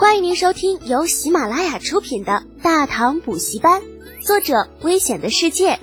[0.00, 3.82] 欢迎您收听由喜马拉雅出品的《大唐补习班》，
[4.26, 5.78] 作者：危险的世界，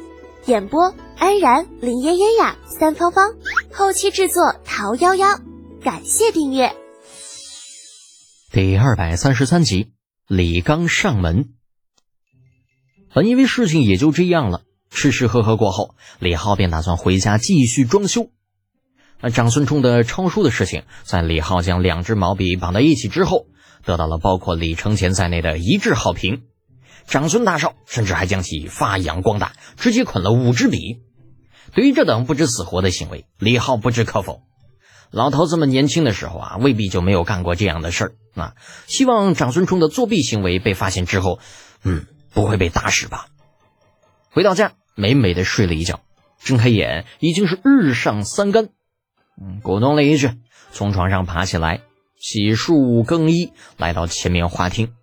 [0.47, 3.35] 演播：安然、林嫣嫣呀、三芳芳，
[3.71, 5.39] 后期制作：桃夭夭。
[5.83, 6.75] 感谢订阅。
[8.51, 9.91] 第二百三十三集，
[10.27, 11.49] 李刚上门。
[13.13, 18.31] 本以为事情也就这样了，吃吃喝喝过后，李浩便打算回家继续装修。
[19.21, 23.45] 那长孙冲的抄书的事情，在李浩将两支毛笔绑在一起之后，
[23.87, 26.43] 得到了包括李承乾在内的一致好评。
[27.07, 30.99] 长孙大少甚至还将其发扬光大，直接捆了五支笔。
[31.71, 34.41] 对于这等不知死活的行为，李浩不置可否。
[35.09, 38.55] 老头子们年轻的时候啊，未必就没有干过这样的事儿啊。
[38.87, 41.39] 希望长孙冲的作弊行为被发现之后，
[41.83, 43.27] 嗯，不会被打死吧。
[44.29, 46.01] 回到家，美美的睡了一觉，
[46.43, 48.67] 睁开眼已经是日上三竿。
[49.41, 50.31] 嗯，咕咚了一句，
[50.73, 51.83] 从床上爬起来，
[52.19, 54.93] 洗漱更衣，来到前面花厅，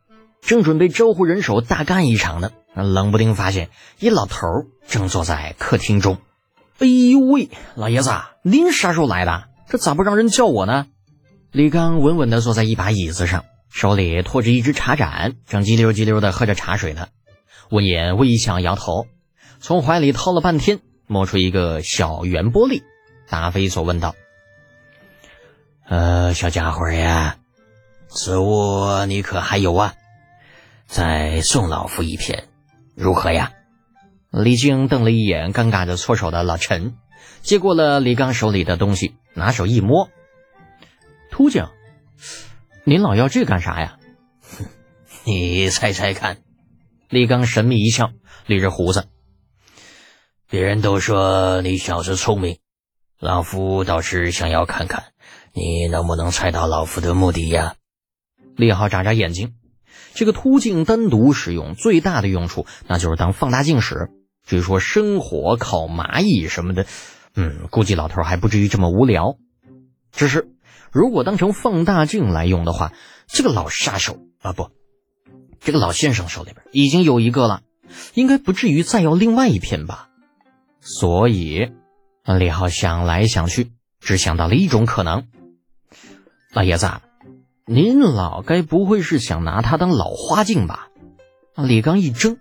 [0.40, 4.46] 正准备招呼人手大干一场呢，冷不丁发现一老头
[4.86, 6.18] 正坐在客厅中。
[6.78, 8.10] 哎呦喂，老爷子，
[8.42, 9.44] 您啥时候来的？
[9.68, 10.86] 这咋不让人叫我呢？
[11.52, 17.06] 李刚稳稳地坐在一把椅子上，手里托着一只茶盏，正叽溜叽溜地喝着茶水呢。
[17.70, 19.06] 闻言微笑摇头，
[19.60, 22.82] 从怀里掏了半天，摸出一个小圆玻璃，
[23.28, 24.14] 答非所问道。
[25.86, 27.36] 呃，小家伙呀，
[28.08, 29.94] 此物你可还有啊？
[30.86, 32.48] 再送老夫一片，
[32.94, 33.52] 如何呀？
[34.30, 36.96] 李靖瞪了一眼尴尬的搓手的老陈，
[37.42, 40.08] 接过了李刚手里的东西，拿手一摸，
[41.30, 41.70] 秃匠，
[42.84, 43.98] 您老要这干啥呀？
[45.24, 46.38] 你猜猜看。
[47.10, 48.10] 李刚神秘一笑，
[48.46, 49.06] 捋着胡子。
[50.48, 52.58] 别人都说你小子聪明，
[53.20, 55.04] 老夫倒是想要看看。
[55.56, 57.76] 你能不能猜到老夫的目的呀？
[58.56, 59.54] 李浩眨眨眼睛，
[60.14, 64.10] 这个凸镜单独使用最大的用处，那就是当放大镜使。
[64.44, 66.86] 至于说生火、烤蚂蚁什么的，
[67.36, 69.36] 嗯，估计老头还不至于这么无聊。
[70.10, 70.48] 只是
[70.90, 72.92] 如果当成放大镜来用的话，
[73.28, 74.70] 这个老杀手啊，不，
[75.60, 77.62] 这个老先生手里边已经有一个了，
[78.14, 80.08] 应该不至于再要另外一片吧？
[80.80, 81.70] 所以，
[82.24, 83.70] 李浩想来想去，
[84.00, 85.28] 只想到了一种可能。
[86.54, 86.88] 老爷子，
[87.66, 90.88] 您老该不会是想拿它当老花镜吧？
[91.56, 92.38] 李刚一怔，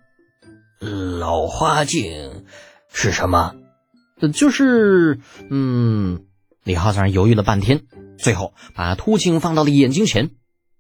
[0.79, 2.46] 老花镜
[2.91, 3.56] 是什么？
[4.31, 5.19] 就是，
[5.50, 6.25] 嗯，
[6.63, 7.88] 李浩在那犹豫了半天，
[8.19, 10.30] 最后把凸镜放到了眼睛前，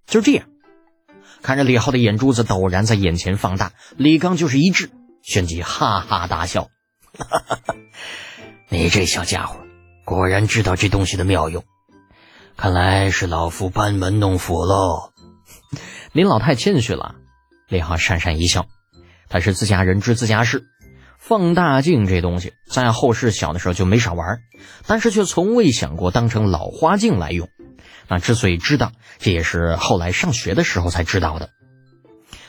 [0.05, 0.45] 就这样，
[1.41, 4.91] 看着李浩的眼珠子陡然在眼前放大，李刚就是一滞，
[5.23, 6.69] 旋即哈哈大笑
[7.17, 7.75] ：“哈 哈
[8.69, 9.59] 你这小家伙，
[10.05, 11.63] 果然知道这东西的妙用。”
[12.55, 15.11] 看来是老夫班门弄斧喽，
[16.13, 17.15] 您老太谦虚了。
[17.67, 18.67] 李浩讪讪一笑，
[19.27, 20.63] 他是自家人知自家事。
[21.17, 24.39] 放大镜这东西，在后世小的时候就没少玩，
[24.85, 27.49] 但是却从未想过当成老花镜来用。
[28.07, 31.49] 那之所以知道，这也是后来上学的时候才知道的。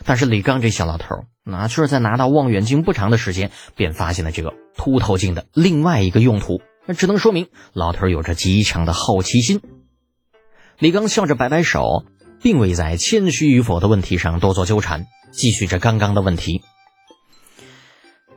[0.04, 6.60] 但是李刚这小老头，那却是在拿到望远镜不长的时间，便发现了这个凸透镜的另外一个用途。
[6.86, 9.62] 那只能说明老头有着极强的好奇心。
[10.78, 12.04] 李刚笑着摆摆手，
[12.42, 16.62] 并未在谦虚与否的问题上多做纠缠，继续着刚刚的问题。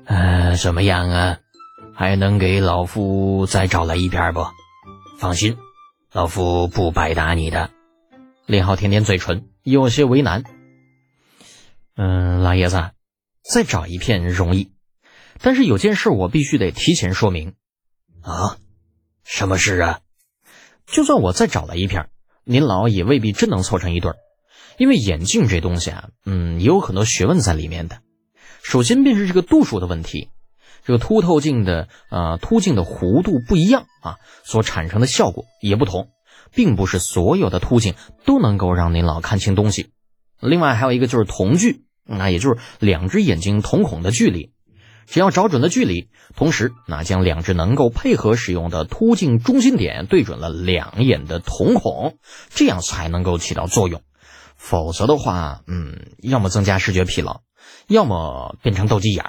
[0.05, 1.37] 呃，怎么样啊？
[1.95, 4.45] 还能给老夫再找来一片不？
[5.17, 5.57] 放心，
[6.11, 7.71] 老夫不白搭你的。
[8.45, 10.43] 林浩舔舔嘴唇，有些为难。
[11.95, 12.91] 嗯，老爷子，
[13.43, 14.71] 再找一片容易，
[15.41, 17.55] 但是有件事我必须得提前说明。
[18.21, 18.57] 啊？
[19.23, 19.99] 什么事啊？
[20.85, 22.09] 就算我再找来一片。
[22.49, 24.15] 您老也未必真能凑成一对儿，
[24.77, 27.99] 因为眼镜这东西啊，嗯，也有很多学问在里面的。
[28.63, 30.29] 首先便是这个度数的问题，
[30.85, 34.15] 这个凸透镜的呃凸镜的弧度不一样啊，
[34.45, 36.07] 所产生的效果也不同，
[36.53, 39.89] 并不是所有的凸镜都能够让您老看清东西。
[40.39, 44.53] 另外还有一个就是瞳距，那也就是两只眼睛瞳孔的距离。
[45.07, 52.17] 只要找准了距离，同时那将两只能够配合使用的凸镜中心点对准了两眼的瞳孔，
[52.49, 54.01] 这样才能够起到作用。
[54.57, 57.41] 否则的话，嗯，要么增加视觉疲劳，
[57.87, 59.23] 要么变成斗鸡眼。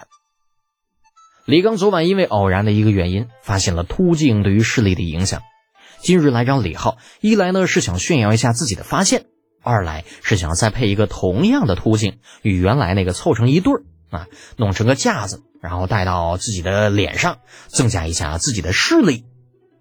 [1.47, 5.43] 李刚昨晚因为偶然的一个原因，发现了凸镜对于视力的影响。
[6.01, 9.27] 今日来找李浩，一来呢是想炫耀一下自己的发现，
[9.63, 14.27] 二来是想再配一个同样的凸镜，与原来那个凑成一对儿啊，
[14.57, 15.43] 弄成个架子。
[15.61, 19.25] 然后戴到自己的脸上，增加一下自己的视力。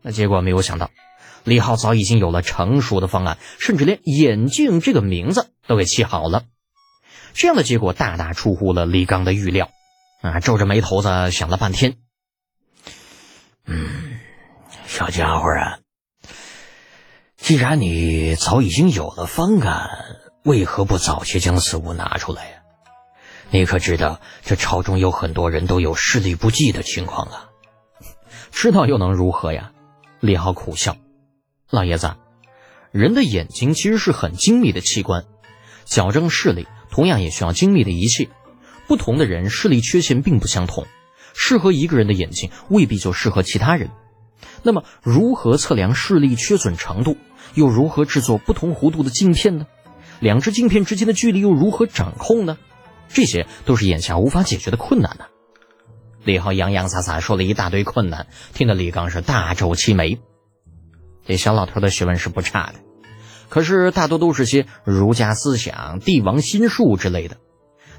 [0.01, 0.89] 那结果没有想到，
[1.43, 6.45] 李浩早已经有了成熟的方案，甚至连眼镜这个名字都给起好了。
[7.35, 9.69] 这样的结果大大出乎了李刚的预料，
[10.23, 11.97] 啊，皱着眉头子想了半天，
[13.67, 14.19] 嗯，
[14.87, 15.77] 小家伙啊，
[17.37, 19.89] 既然你早已经有了方案，
[20.43, 22.56] 为何不早些将此物拿出来？
[23.49, 27.49] 你可知道这朝中有很多人都有视力不济的情况啊？
[28.51, 29.71] 知道又能如何呀？
[30.19, 30.97] 李浩苦笑。
[31.69, 32.15] 老爷子，
[32.91, 35.25] 人的眼睛其实是很精密的器官，
[35.85, 38.29] 矫正视力同样也需要精密的仪器。
[38.85, 40.85] 不同的人视力缺陷并不相同，
[41.33, 43.91] 适合一个人的眼睛未必就适合其他人。
[44.61, 47.17] 那么，如何测量视力缺损程度？
[47.53, 49.67] 又如何制作不同弧度的镜片呢？
[50.19, 52.57] 两只镜片之间的距离又如何掌控呢？
[53.09, 55.25] 这些都是眼下无法解决的困难呢。
[56.23, 60.19] 李浩洋洋洒洒说了一大堆困难，听得李刚是大皱齐眉。
[61.25, 62.79] 这小老头的学问是不差的，
[63.49, 67.37] 可是大多都是些儒家思想、帝王心术之类的。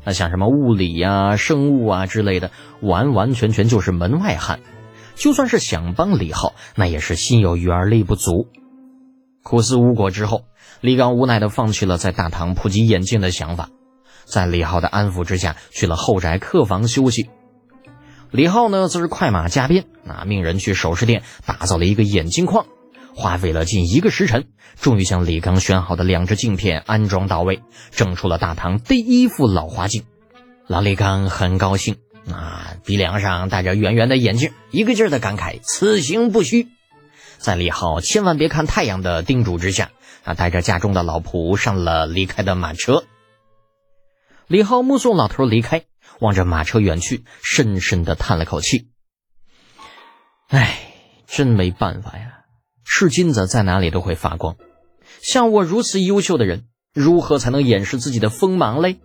[0.04, 2.50] 那像什么物理呀、生物啊之类的，
[2.80, 4.60] 完完全全就是门外汉。
[5.14, 8.46] 就算是想帮李浩，那也是心有余而力不足。
[9.42, 10.44] 苦思无果之后，
[10.80, 13.70] 李刚无奈地放弃了在大唐普及眼镜的想法，
[14.28, 17.30] 在李浩的安抚之下，去了后宅客房休息。
[18.30, 22.66] 李浩呢，则是快马加鞭，啊命人去首饰店打造了一个眼镜框。
[23.14, 24.48] 花费了近一个时辰，
[24.80, 30.04] 终于将李刚选好的两只镜片安装到位，整出了大唐第一副老花镜。
[30.68, 31.96] 老李刚很高兴，
[32.30, 36.68] 啊，鼻梁上戴着圆圆的眼镜，一个劲儿的感慨此行不虚。
[37.38, 39.90] 在李浩千万别看太阳的叮嘱之下，
[40.22, 43.04] 啊，带着家中的老仆上了离开的马车。
[44.48, 45.84] 李浩目送老头离开，
[46.20, 48.88] 望着马车远去，深深的叹了口气
[50.48, 50.80] ：“哎，
[51.26, 52.44] 真没办法呀。”
[52.82, 54.56] 是金子在哪里都会发光，
[55.20, 56.64] 像我如此优秀的人，
[56.94, 58.96] 如何才能掩饰自己的锋芒嘞？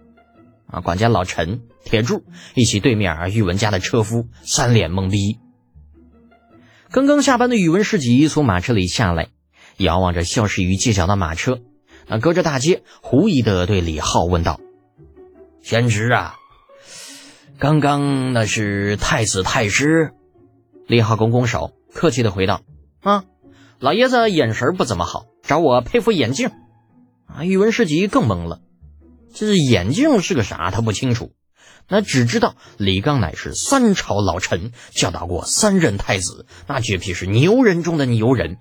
[0.68, 2.24] 啊，管家老陈、铁柱
[2.56, 5.40] 一起对面宇文家的车夫三脸懵逼。
[6.90, 9.28] 刚刚下班的宇文世吉从马车里下来，
[9.76, 11.60] 遥望着消失于街角的马车，
[12.08, 14.62] 啊，隔着大街狐疑的对李浩问道
[15.64, 16.36] ：“贤侄啊，
[17.58, 20.12] 刚刚那是太子太师？”
[20.88, 22.62] 李浩拱拱手，客气的回道
[23.02, 23.24] ：“啊。”
[23.80, 26.52] 老爷子眼神不怎么好，找我配副眼镜。
[27.26, 28.60] 啊，宇文士吉更懵了，
[29.34, 30.70] 这是眼镜是个啥？
[30.70, 31.32] 他不清楚，
[31.90, 38.58] 那只知道李刚乃是三朝老臣，教导过三任太子，那绝皮是牛人中的牛人。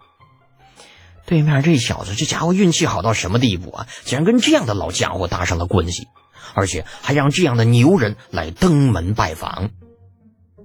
[1.25, 3.87] 对面这小子，这家伙运气好到什么地步啊？
[4.05, 6.09] 竟然跟这样的老家伙搭上了关系，
[6.55, 9.71] 而且还让这样的牛人来登门拜访。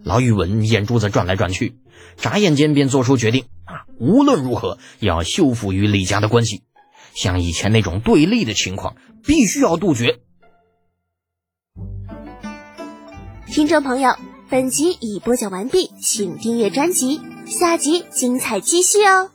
[0.04, 1.78] 老宇文眼珠子转来转去，
[2.16, 3.46] 眨眼间便做出决定。
[3.66, 6.64] 啊，无论如何要修复与李家的关系，
[7.14, 8.96] 像以前那种对立的情况，
[9.26, 10.20] 必须要杜绝。
[13.48, 14.16] 听众朋友，
[14.50, 19.32] 本集已播讲完毕，请订阅专辑，下集精彩继续哦。